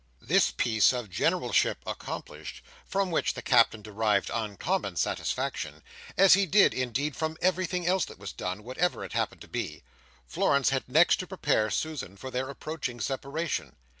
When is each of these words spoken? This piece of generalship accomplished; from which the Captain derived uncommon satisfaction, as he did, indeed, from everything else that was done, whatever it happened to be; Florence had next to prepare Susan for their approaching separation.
This 0.19 0.49
piece 0.49 0.93
of 0.93 1.11
generalship 1.11 1.77
accomplished; 1.85 2.63
from 2.87 3.11
which 3.11 3.35
the 3.35 3.43
Captain 3.43 3.83
derived 3.83 4.31
uncommon 4.33 4.95
satisfaction, 4.95 5.83
as 6.17 6.33
he 6.33 6.47
did, 6.47 6.73
indeed, 6.73 7.15
from 7.15 7.37
everything 7.39 7.85
else 7.85 8.05
that 8.05 8.17
was 8.17 8.33
done, 8.33 8.63
whatever 8.63 9.05
it 9.05 9.13
happened 9.13 9.41
to 9.41 9.47
be; 9.47 9.83
Florence 10.25 10.71
had 10.71 10.89
next 10.89 11.17
to 11.17 11.27
prepare 11.27 11.69
Susan 11.69 12.17
for 12.17 12.31
their 12.31 12.49
approaching 12.49 12.99
separation. 12.99 13.75